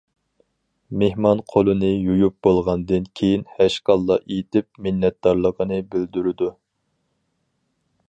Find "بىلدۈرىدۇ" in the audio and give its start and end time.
5.95-6.55